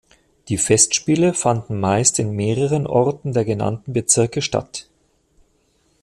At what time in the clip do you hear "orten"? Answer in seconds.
2.87-3.33